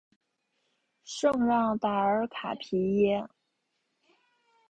[1.03, 3.29] 圣让达尔卡皮耶。